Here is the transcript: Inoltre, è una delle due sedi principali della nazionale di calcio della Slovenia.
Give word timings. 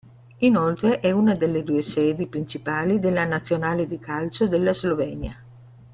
Inoltre, 0.39 0.99
è 0.99 1.11
una 1.11 1.35
delle 1.35 1.61
due 1.63 1.83
sedi 1.83 2.25
principali 2.25 2.97
della 2.97 3.23
nazionale 3.23 3.85
di 3.85 3.99
calcio 3.99 4.47
della 4.47 4.73
Slovenia. 4.73 5.39